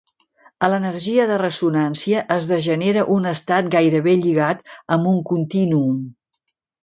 [0.67, 4.65] A l'energia de ressonància es degenera un estat gairebé lligat
[4.97, 6.01] amb un contínuum.